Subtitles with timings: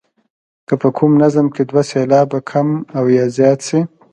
[0.67, 2.67] که په کوم نظم کې دوه سېلابه کم
[2.97, 3.79] او یا زیات شي.